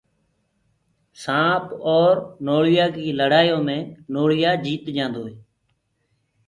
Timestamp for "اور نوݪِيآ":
1.93-2.85